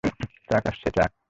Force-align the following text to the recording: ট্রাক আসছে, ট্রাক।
ট্রাক 0.47 0.63
আসছে, 0.67 0.87
ট্রাক। 0.89 1.11